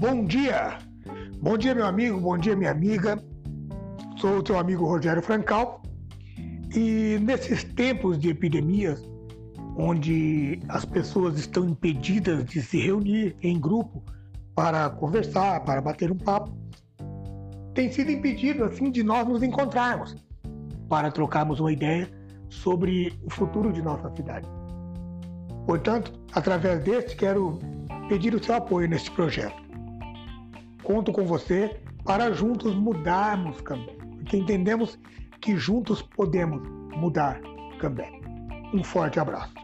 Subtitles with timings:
[0.00, 0.78] Bom dia!
[1.42, 3.22] Bom dia, meu amigo, bom dia, minha amiga.
[4.16, 5.82] Sou o teu amigo Rogério Francal
[6.74, 9.06] e nesses tempos de epidemias,
[9.76, 14.02] onde as pessoas estão impedidas de se reunir em grupo
[14.54, 16.50] para conversar, para bater um papo,
[17.74, 20.16] tem sido impedido assim de nós nos encontrarmos
[20.88, 22.08] para trocarmos uma ideia
[22.48, 24.48] sobre o futuro de nossa cidade.
[25.66, 27.58] Portanto, através deste, quero
[28.08, 29.69] pedir o seu apoio neste projeto.
[30.90, 34.98] Conto com você para juntos mudarmos Cambé, porque entendemos
[35.40, 37.40] que juntos podemos mudar
[37.78, 38.10] Cambé.
[38.74, 39.54] Um forte abraço.